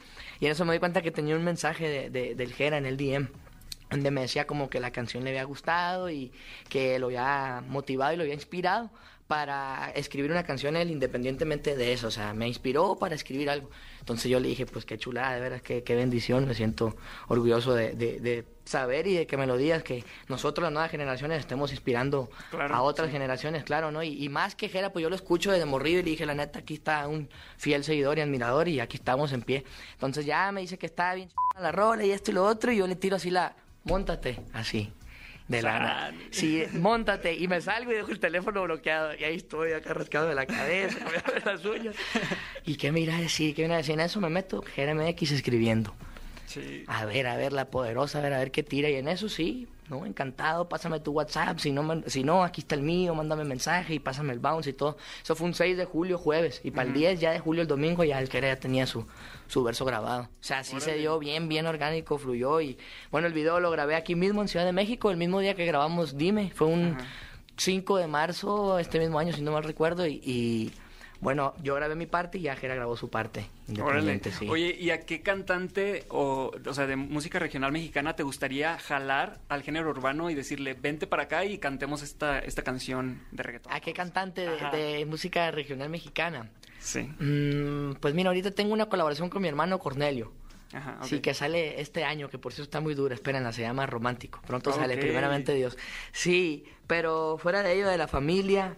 y 0.40 0.47
en 0.47 0.52
eso 0.52 0.64
me 0.64 0.73
di 0.73 0.80
cuenta 0.80 1.00
que 1.00 1.12
tenía 1.12 1.37
un 1.37 1.45
mensaje 1.45 1.88
de, 1.88 2.11
de- 2.11 2.35
del 2.35 2.52
Jera 2.52 2.76
en 2.78 2.87
el 2.87 2.97
DM 2.97 3.28
donde 3.90 4.11
me 4.11 4.23
decía 4.23 4.47
como 4.47 4.70
que 4.70 4.80
la 4.80 4.90
canción 4.92 5.25
le 5.25 5.30
había 5.30 5.44
gustado 5.44 6.11
y 6.11 6.32
que 6.68 6.99
lo 6.99 7.06
había 7.06 7.62
motivado 7.68 8.12
y 8.12 8.16
lo 8.16 8.23
había 8.23 8.35
inspirado 8.35 8.90
para 9.26 9.92
escribir 9.94 10.32
una 10.32 10.42
canción 10.42 10.75
él 10.75 10.90
independientemente 10.90 11.76
de 11.76 11.92
eso, 11.92 12.09
o 12.09 12.11
sea, 12.11 12.35
me 12.35 12.49
inspiró 12.49 12.97
para 12.97 13.14
escribir 13.14 13.49
algo. 13.49 13.70
Entonces 14.00 14.28
yo 14.28 14.40
le 14.40 14.49
dije, 14.49 14.66
pues 14.66 14.85
qué 14.85 14.99
chulada, 14.99 15.35
de 15.35 15.40
veras, 15.40 15.62
qué, 15.62 15.85
qué 15.85 15.94
bendición, 15.94 16.49
me 16.49 16.54
siento 16.54 16.97
orgulloso 17.28 17.73
de, 17.75 17.92
de- 17.92 18.18
de 18.18 18.44
saber 18.64 19.06
y 19.06 19.14
de 19.14 19.26
que 19.28 19.37
me 19.37 19.47
lo 19.47 19.56
digas, 19.56 19.85
que 19.85 20.04
nosotros 20.28 20.64
las 20.64 20.73
nuevas 20.73 20.90
generaciones 20.90 21.38
estemos 21.38 21.70
inspirando 21.70 22.28
Claro, 22.50 22.75
a 22.75 22.82
otras 22.82 23.06
sí. 23.06 23.12
generaciones, 23.12 23.62
claro, 23.62 23.92
¿no? 23.92 24.02
Y, 24.02 24.20
y 24.25 24.28
más 24.28 24.56
que 24.56 24.68
Jera, 24.68 24.92
pues 24.92 25.04
yo 25.04 25.09
lo 25.11 25.14
escucho 25.16 25.52
desde 25.52 25.64
morrido 25.64 26.00
y 26.00 26.02
le 26.02 26.11
dije, 26.11 26.26
la 26.26 26.35
neta, 26.35 26.59
aquí 26.59 26.75
está 26.75 27.06
un 27.06 27.28
fiel 27.56 27.85
seguidor 27.85 28.18
y 28.18 28.23
admirador 28.23 28.66
y 28.66 28.80
aquí 28.80 28.97
estamos 28.97 29.32
en 29.32 29.42
pie. 29.42 29.64
Entonces 29.92 30.26
ya 30.26 30.50
me 30.50 30.61
dice 30.62 30.76
que 30.76 30.87
está 30.87 31.14
bien 31.14 31.28
la 31.61 31.70
rola 31.70 32.04
y 32.04 32.11
esto 32.11 32.32
y 32.32 32.35
lo 32.35 32.44
otro 32.44 32.73
y 32.73 32.78
yo 32.78 32.88
le 32.88 32.97
tiro 32.97 33.14
así 33.16 33.30
la, 33.30 33.54
montate, 33.90 34.38
así. 34.52 34.92
De 35.49 35.62
la 35.62 35.80
nada. 35.80 36.14
Sí, 36.30 36.62
montate. 36.75 37.35
Y 37.35 37.49
me 37.49 37.61
salgo 37.61 37.90
y 37.90 37.97
dejo 37.97 38.12
el 38.12 38.20
teléfono 38.20 38.62
bloqueado. 38.62 39.14
Y 39.18 39.25
ahí 39.25 39.35
estoy 39.35 39.73
acá 39.73 39.94
rascado 39.94 40.28
de 40.28 40.37
la 40.37 40.47
cabeza, 40.47 40.99
comiéndome 41.04 41.40
las 41.44 41.64
uñas. 41.64 41.97
¿Y 42.64 42.76
qué 42.76 42.92
me 42.92 43.00
irá 43.00 43.16
a 43.16 43.20
decir? 43.20 43.52
¿Qué 43.54 43.62
me 43.62 43.66
irá 43.66 43.75
a 43.75 43.78
decir? 43.78 43.94
En 43.94 44.00
eso 44.00 44.20
me 44.20 44.30
meto, 44.30 44.62
GRMX 44.76 45.32
escribiendo. 45.32 45.92
Sí. 46.47 46.85
A 46.87 47.04
ver, 47.04 47.26
a 47.26 47.37
ver, 47.37 47.52
la 47.52 47.64
poderosa, 47.64 48.20
a 48.20 48.23
ver, 48.23 48.32
a 48.32 48.38
ver 48.38 48.52
qué 48.52 48.62
tira. 48.62 48.88
Y 48.90 48.94
en 48.94 49.09
eso 49.09 49.28
sí, 49.28 49.66
¿no? 49.90 50.06
Encantado, 50.06 50.68
pásame 50.68 51.00
tu 51.00 51.12
WhatsApp. 51.12 51.59
Si 51.59 51.73
no, 51.73 52.02
si 52.06 52.25
no 52.25 52.44
aquí 52.44 52.61
está 52.61 52.75
el 52.76 52.82
mío, 52.82 53.14
mándame 53.14 53.44
mensaje 53.44 53.94
y 53.94 53.99
pásame 53.99 54.32
el 54.32 54.38
bounce 54.38 54.70
y 54.70 54.73
todo. 54.73 54.97
Eso 55.23 55.35
fue 55.35 55.47
un 55.49 55.54
6 55.54 55.76
de 55.76 55.85
julio, 55.85 56.16
jueves. 56.16 56.61
Y 56.64 56.70
para 56.70 56.85
el 56.85 56.90
Ujú. 56.90 56.99
10 57.00 57.20
ya 57.20 57.32
de 57.32 57.40
julio, 57.40 57.62
el 57.62 57.68
domingo, 57.68 58.04
ya 58.04 58.18
el 58.20 58.28
que 58.28 58.40
ya 58.40 58.56
tenía 58.56 58.87
su, 58.87 59.04
su 59.49 59.62
verso 59.62 59.85
grabado. 59.85 60.23
O 60.23 60.28
sea, 60.42 60.64
sí 60.64 60.80
se 60.80 60.94
dio 60.94 61.18
bien, 61.18 61.49
bien 61.49 61.66
orgánico, 61.66 62.16
fluyó. 62.18 62.61
Y 62.61 62.78
bueno, 63.11 63.26
el 63.26 63.32
video 63.32 63.61
lo 63.61 63.70
grabé 63.70 63.97
aquí 63.97 64.14
mismo 64.14 64.40
en 64.40 64.49
Ciudad 64.49 64.64
de 64.64 64.73
México, 64.73 65.11
el 65.11 65.16
mismo 65.16 65.40
día 65.40 65.54
que 65.54 65.66
grabamos 65.66 66.16
Dime. 66.16 66.52
Fue 66.54 66.68
un 66.68 66.97
5 67.56 67.99
de 67.99 68.06
marzo, 68.06 68.78
este 68.78 68.99
mismo 68.99 69.18
año, 69.18 69.32
si 69.32 69.42
no 69.42 69.52
mal 69.52 69.64
recuerdo. 69.64 70.06
Y, 70.06 70.20
y, 70.25 70.73
bueno, 71.21 71.55
yo 71.62 71.75
grabé 71.75 71.97
mi 71.97 72.07
parte 72.07 72.39
y 72.39 72.43
ya 72.43 72.57
Jera 72.57 72.75
grabó 72.75 72.97
su 72.97 73.11
parte. 73.11 73.47
Independiente, 73.69 74.33
sí. 74.33 74.49
Oye, 74.49 74.75
¿y 74.79 74.91
a 74.91 75.00
qué 75.00 75.21
cantante 75.21 76.05
o, 76.09 76.50
o 76.67 76.75
sea, 76.75 76.87
de 76.87 76.97
música 76.97 77.39
regional 77.39 77.73
mexicana 77.73 78.17
te 78.17 78.23
gustaría 78.23 78.79
jalar 78.79 79.39
al 79.49 79.62
género 79.62 79.91
urbano 79.91 80.31
y 80.31 80.35
decirle, 80.35 80.73
vente 80.73 81.07
para 81.07 81.25
acá 81.25 81.45
y 81.45 81.59
cantemos 81.59 82.03
esta, 82.03 82.39
esta 82.39 82.62
canción 82.62 83.21
de 83.33 83.43
reggaetón? 83.43 83.73
¿A 83.73 83.81
qué 83.81 83.93
cantante 83.93 84.49
de, 84.73 85.05
música 85.05 85.50
regional 85.50 85.91
mexicana? 85.91 86.49
Sí. 86.79 87.00
Mm, 87.19 87.97
pues 88.00 88.15
mira, 88.15 88.31
ahorita 88.31 88.53
tengo 88.53 88.73
una 88.73 88.87
colaboración 88.87 89.29
con 89.29 89.43
mi 89.43 89.49
hermano 89.49 89.79
Cornelio. 89.79 90.33
Ajá. 90.73 90.99
Sí, 91.03 91.21
que 91.21 91.35
sale 91.35 91.81
este 91.81 92.05
año, 92.05 92.31
que 92.31 92.39
por 92.39 92.53
cierto 92.53 92.69
está 92.69 92.81
muy 92.81 92.95
dura, 92.95 93.15
espérenla, 93.15 93.53
se 93.53 93.62
llama 93.62 93.87
Romántico. 93.87 94.41
Pronto 94.47 94.73
sale, 94.73 94.97
primeramente 94.97 95.53
Dios. 95.53 95.77
Sí, 96.12 96.65
pero 96.87 97.37
fuera 97.39 97.62
de 97.62 97.75
ello, 97.75 97.89
de 97.89 97.99
la 97.99 98.09
familia. 98.09 98.77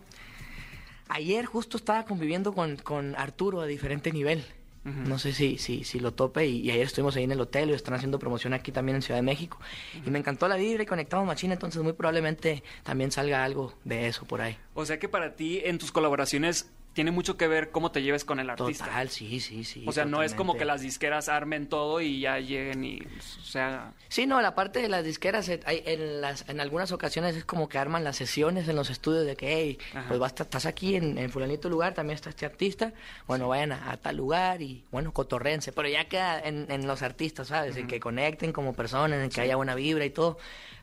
Ayer 1.15 1.45
justo 1.45 1.77
estaba 1.77 2.07
conviviendo 2.07 2.55
con, 2.55 2.77
con 2.77 3.15
Arturo 3.17 3.61
a 3.61 3.67
diferente 3.67 4.13
nivel. 4.13 4.47
No 4.85 5.19
sé 5.19 5.35
si, 5.35 5.59
si, 5.59 5.85
si 5.85 6.01
lo 6.01 6.13
tope 6.13 6.47
y, 6.47 6.61
y 6.61 6.71
ayer 6.71 6.87
estuvimos 6.87 7.15
ahí 7.15 7.25
en 7.25 7.33
el 7.33 7.41
hotel 7.41 7.69
y 7.69 7.75
están 7.75 7.93
haciendo 7.95 8.19
promoción 8.19 8.55
aquí 8.55 8.73
también 8.73 8.97
en 8.97 9.03
Ciudad 9.03 9.19
de 9.19 9.23
México. 9.23 9.59
Y 10.07 10.11
me 10.11 10.19
encantó 10.19 10.49
la 10.49 10.57
vibra 10.57 10.83
y 10.83 10.87
conectamos 10.87 11.27
machina, 11.27 11.53
entonces 11.53 11.83
muy 11.83 11.93
probablemente 11.93 12.63
también 12.83 13.13
salga 13.13 13.45
algo 13.45 13.75
de 13.85 14.09
eso 14.09 14.25
por 14.25 14.41
ahí. 14.41 14.57
O 14.73 14.87
sea 14.87 14.99
que 14.99 15.09
para 15.09 15.37
ti, 15.37 15.61
en 15.63 15.79
tus 15.79 15.93
colaboraciones, 15.93 16.73
tiene 16.93 17.11
mucho 17.11 17.37
que 17.37 17.49
ver 17.49 17.71
cómo 17.71 17.91
te 17.91 18.03
lleves 18.03 18.25
con 18.25 18.39
el 18.39 18.51
artista. 18.51 18.85
Total, 18.85 19.09
sí, 19.09 19.41
sí, 19.41 19.65
sí. 19.65 19.85
O 19.87 19.93
sea, 19.93 20.05
no 20.05 20.23
es 20.23 20.33
como 20.35 20.53
totalmente. 20.53 20.59
que 20.59 20.65
las 20.67 20.81
disqueras 20.83 21.29
armen 21.29 21.67
todo 21.69 22.01
y 22.01 22.21
ya 22.21 22.39
lleguen 22.39 22.85
y, 22.85 23.01
o 23.01 23.43
sea... 23.45 23.93
Sí, 24.09 24.27
no, 24.27 24.43
la 24.43 24.55
parte 24.55 24.81
de 24.83 24.89
las 24.89 25.03
disqueras, 25.05 25.49
eh, 25.49 25.61
hay- 25.65 25.83
en, 25.87 26.21
las, 26.21 26.49
en 26.49 26.61
algunas 26.61 26.93
ocasiones 26.93 27.35
es 27.35 27.45
como 27.47 27.69
que 27.69 27.79
arman 27.79 28.05
las 28.05 28.17
sesiones 28.17 28.69
en 28.69 28.77
los 28.77 28.91
estudios 28.91 29.25
de 29.25 29.37
que, 29.37 29.53
hey, 29.57 29.79
Ajá. 29.95 30.05
pues 30.09 30.21
basta, 30.21 30.43
estás 30.43 30.67
aquí 30.67 30.97
en, 30.97 31.17
en 31.17 31.31
fulanito 31.31 31.69
lugar, 31.71 31.95
también 31.95 32.15
está 32.17 32.29
este 32.29 32.45
artista, 32.45 32.93
bueno, 33.27 33.49
vayan 33.49 33.73
a, 33.73 33.91
a 33.93 33.97
tal 33.97 34.17
lugar 34.19 34.61
y, 34.61 34.85
bueno, 34.91 35.13
cotorrense, 35.13 35.73
pero 35.73 35.89
ya 35.89 36.05
queda 36.09 36.41
en, 36.41 36.67
en 36.71 36.87
los 36.87 37.01
artistas, 37.03 37.49
¿sabes? 37.49 37.77
En 37.77 37.87
que 37.87 38.01
conecten 38.01 38.53
como 38.53 38.75
personas, 38.75 39.19
en 39.23 39.31
que 39.31 39.41
haya 39.41 39.57
buena 39.57 39.75
vibra 39.75 40.05
y 40.05 40.11
todo. 40.11 40.37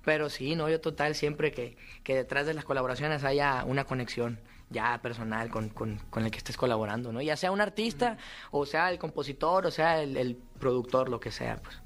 Pero 0.05 0.29
sí, 0.29 0.55
no, 0.55 0.69
yo 0.69 0.81
total, 0.81 1.13
siempre 1.13 1.51
que, 1.51 1.77
que 2.03 2.15
detrás 2.15 2.47
de 2.47 2.53
las 2.55 2.63
colaboraciones 2.65 3.23
haya 3.23 3.63
una 3.65 3.83
conexión 3.83 4.39
ya 4.69 4.99
personal 5.01 5.49
con, 5.49 5.69
con, 5.69 5.97
con 6.09 6.23
el 6.25 6.31
que 6.31 6.37
estés 6.37 6.57
colaborando, 6.57 7.11
¿no? 7.11 7.21
Ya 7.21 7.35
sea 7.35 7.51
un 7.51 7.61
artista, 7.61 8.17
o 8.51 8.65
sea 8.65 8.91
el 8.91 8.99
compositor, 8.99 9.65
o 9.65 9.71
sea 9.71 10.01
el, 10.01 10.17
el 10.17 10.35
productor, 10.59 11.09
lo 11.09 11.19
que 11.19 11.31
sea, 11.31 11.57
pues. 11.57 11.77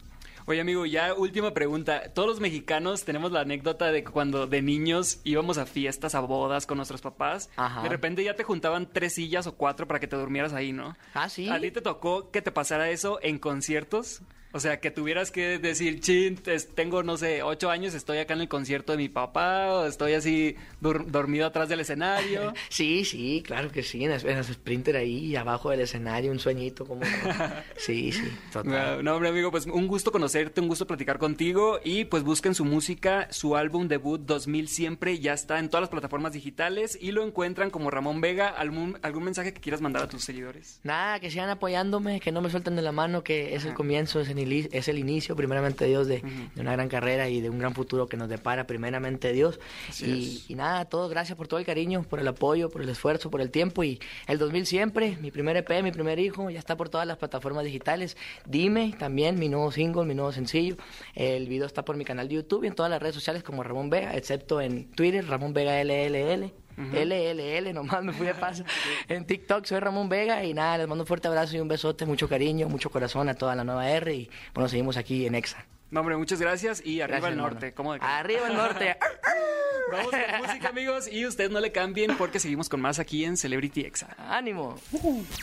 Oye, 0.46 0.60
amigo, 0.60 0.86
ya 0.86 1.14
última 1.14 1.54
pregunta. 1.54 2.12
Todos 2.14 2.28
los 2.28 2.40
mexicanos 2.42 3.06
tenemos 3.06 3.32
la 3.32 3.42
anécdota 3.42 3.94
de 3.94 4.04
cuando 4.04 4.46
de 4.46 4.62
niños 4.62 5.22
íbamos 5.24 5.58
a 5.58 5.66
fiestas, 5.66 6.16
a 6.16 6.20
bodas 6.20 6.66
con 6.66 6.76
nuestros 6.76 7.00
papás. 7.00 7.50
Ajá. 7.56 7.82
De 7.82 7.88
repente 7.88 8.26
ya 8.26 8.36
te 8.36 8.44
juntaban 8.44 8.90
tres 8.92 9.14
sillas 9.14 9.48
o 9.48 9.56
cuatro 9.56 9.88
para 9.88 10.02
que 10.02 10.08
te 10.08 10.18
durmieras 10.18 10.52
ahí, 10.52 10.74
¿no? 10.74 10.98
Ah, 11.14 11.30
sí. 11.30 11.48
¿A 11.50 11.62
ti 11.62 11.72
te 11.72 11.82
tocó 11.82 12.30
que 12.30 12.42
te 12.42 12.52
pasara 12.52 12.90
eso 12.90 13.20
en 13.22 13.40
conciertos? 13.40 14.22
O 14.54 14.60
sea, 14.60 14.80
que 14.80 14.92
tuvieras 14.92 15.32
que 15.32 15.58
decir, 15.58 16.00
chin, 16.00 16.40
tengo, 16.76 17.02
no 17.02 17.18
sé, 17.18 17.42
ocho 17.42 17.72
años, 17.72 17.96
estoy 17.96 18.20
acá 18.20 18.36
en 18.36 18.42
el 18.42 18.48
concierto 18.48 18.92
de 18.92 19.00
mi 19.00 19.10
papá, 19.10 19.74
o 19.74 19.86
estoy 19.88 20.14
así 20.14 20.56
dormido 20.80 21.48
atrás 21.48 21.70
del 21.70 21.80
escenario. 21.80 22.54
Sí, 22.70 23.06
sí, 23.06 23.44
claro 23.46 23.72
que 23.72 23.84
sí, 23.84 24.04
en 24.04 24.12
las, 24.12 24.24
en 24.24 24.36
las 24.36 24.48
Sprinter 24.48 24.96
ahí, 24.96 25.36
abajo 25.36 25.70
del 25.70 25.82
escenario, 25.82 26.32
un 26.32 26.40
sueñito 26.40 26.86
como... 26.86 27.02
Sí, 27.78 28.12
sí, 28.12 28.32
total. 28.52 28.98
No, 28.98 29.04
no, 29.04 29.16
hombre, 29.16 29.30
amigo, 29.30 29.52
pues 29.52 29.66
un 29.66 29.88
gusto 29.88 30.12
conocerte, 30.12 30.62
un 30.62 30.68
gusto 30.68 30.88
platicar 30.88 31.18
contigo 31.18 31.80
y 31.84 32.06
pues 32.06 32.24
busquen 32.24 32.56
su 32.56 32.66
música, 32.66 33.28
su 33.32 33.56
álbum 33.56 33.88
debut 33.88 34.22
2000 34.22 34.68
siempre 34.68 35.20
ya 35.20 35.34
está 35.34 35.60
en 35.60 35.70
todas 35.70 35.82
las 35.82 35.90
plataformas 35.90 36.34
digitales 36.34 36.98
y 37.00 37.12
lo 37.12 37.26
encuentran 37.26 37.70
como 37.70 37.90
Ramón 37.92 38.22
Vega. 38.22 38.50
¿Algún, 38.50 38.98
algún 39.02 39.24
mensaje 39.24 39.54
que 39.54 39.62
quieras 39.62 39.82
mandar 39.82 40.04
a 40.04 40.08
tus 40.08 40.24
seguidores? 40.24 40.80
Nada, 40.84 41.20
que 41.20 41.30
sigan 41.32 41.50
apoyándome, 41.50 42.20
que 42.20 42.32
no 42.32 42.42
me 42.42 42.50
suelten 42.50 42.76
de 42.76 42.82
la 42.82 42.92
mano, 42.92 43.24
que 43.24 43.56
es 43.56 43.66
el 43.66 43.74
comienzo, 43.74 44.20
es 44.20 44.30
el, 44.30 44.43
es 44.52 44.88
el 44.88 45.00
inicio, 45.00 45.36
primeramente 45.36 45.86
Dios, 45.86 46.08
de, 46.08 46.22
de 46.56 46.62
una 46.62 46.74
gran 46.74 46.90
carrera 46.90 47.30
y 47.30 47.42
de 47.42 47.50
un 47.50 47.60
gran 47.60 47.74
futuro 47.74 48.08
que 48.08 48.18
nos 48.18 48.30
depara, 48.30 48.68
primeramente 48.68 49.34
Dios. 49.34 49.60
Y, 50.02 50.44
y 50.48 50.56
nada, 50.56 50.86
todos 50.86 51.10
gracias 51.10 51.38
por 51.38 51.48
todo 51.48 51.60
el 51.60 51.66
cariño, 51.66 52.04
por 52.04 52.20
el 52.20 52.28
apoyo, 52.28 52.70
por 52.70 52.82
el 52.82 52.90
esfuerzo, 52.90 53.30
por 53.30 53.42
el 53.42 53.52
tiempo. 53.52 53.84
Y 53.84 54.00
el 54.28 54.38
2000 54.38 54.66
siempre, 54.66 55.18
mi 55.22 55.32
primer 55.32 55.58
EP, 55.58 55.84
mi 55.84 55.92
primer 55.92 56.20
hijo, 56.20 56.50
ya 56.50 56.60
está 56.60 56.78
por 56.78 56.90
todas 56.90 57.08
las 57.08 57.18
plataformas 57.18 57.66
digitales. 57.66 58.18
Dime, 58.46 58.96
también 58.98 59.40
mi 59.40 59.50
nuevo 59.50 59.72
single, 59.72 60.06
mi 60.06 60.16
nuevo 60.16 60.32
sencillo. 60.32 60.78
El 61.16 61.48
video 61.48 61.66
está 61.66 61.86
por 61.86 61.96
mi 61.98 62.06
canal 62.06 62.28
de 62.28 62.36
YouTube 62.36 62.64
y 62.64 62.68
en 62.68 62.76
todas 62.76 62.90
las 62.90 63.02
redes 63.02 63.16
sociales 63.16 63.44
como 63.44 63.64
Ramón 63.64 63.90
Vega, 63.90 64.16
excepto 64.16 64.62
en 64.62 64.92
Twitter, 64.92 65.28
Ramón 65.28 65.54
Vega 65.54 65.84
LLL. 65.84 66.63
LLL, 66.78 67.74
nomás 67.74 68.04
me 68.04 68.14
fui 68.14 68.28
de 68.28 68.34
paso. 68.34 68.64
En 69.08 69.26
TikTok 69.26 69.66
soy 69.66 69.80
Ramón 69.80 70.10
Vega 70.10 70.44
y 70.44 70.54
nada, 70.54 70.78
les 70.80 70.88
mando 70.88 71.04
un 71.04 71.08
fuerte 71.08 71.28
abrazo 71.28 71.56
y 71.56 71.60
un 71.60 71.68
besote, 71.68 72.06
mucho 72.06 72.28
cariño, 72.28 72.70
mucho 72.70 72.90
corazón 72.90 73.30
a 73.30 73.34
toda 73.34 73.56
la 73.56 73.64
nueva 73.64 73.90
R 73.90 74.14
y 74.14 74.30
bueno, 74.54 74.68
seguimos 74.70 74.98
aquí 74.98 75.26
en 75.26 75.36
EXA. 75.36 75.66
No, 75.92 76.00
hombre, 76.00 76.18
muchas 76.18 76.42
gracias 76.42 76.84
y 76.84 77.02
arriba 77.02 77.20
Gracias, 77.20 77.32
el 77.34 77.38
norte. 77.38 77.74
¿Cómo 77.74 77.94
de? 77.94 78.00
Arriba 78.02 78.48
el 78.48 78.56
norte. 78.56 78.98
Vamos 79.92 80.12
con 80.12 80.48
música, 80.48 80.70
amigos, 80.70 81.08
y 81.08 81.28
ustedes 81.28 81.52
no 81.52 81.60
le 81.60 81.72
cambien 81.72 82.18
porque 82.18 82.40
seguimos 82.40 82.68
con 82.68 82.82
más 82.82 82.98
aquí 82.98 83.26
en 83.26 83.38
Celebrity 83.38 83.82
Exa. 83.82 84.16
¡Ánimo! 84.18 84.76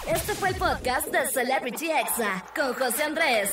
Este 0.09 0.35
fue 0.35 0.49
el 0.49 0.57
podcast 0.57 1.07
de 1.07 1.25
Celebrity 1.29 1.91
Exa 1.93 2.45
con 2.57 2.75
José 2.75 3.05
Andrés. 3.05 3.53